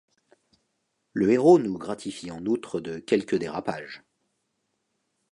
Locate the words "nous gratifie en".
1.59-2.43